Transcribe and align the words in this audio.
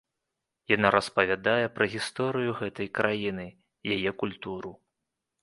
Яна 0.75 0.87
распавядае 0.95 1.65
пра 1.75 1.87
гісторыю 1.97 2.57
гэтай 2.63 2.87
краіны, 3.01 3.47
яе 3.99 4.17
культуру. 4.25 4.75